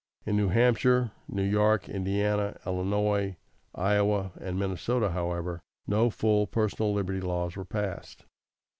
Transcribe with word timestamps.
In 0.25 0.35
New 0.35 0.47
Hampshire, 0.47 1.11
New 1.27 1.43
York, 1.43 1.87
Indiana, 1.87 2.57
Illinois, 2.65 3.37
Iowa, 3.75 4.31
and 4.41 4.57
Minnesota, 4.57 5.11
however, 5.11 5.61
no 5.85 6.09
full 6.09 6.47
personal 6.47 6.91
liberty 6.91 7.21
laws 7.21 7.55
were 7.55 7.65
passed. 7.65 8.25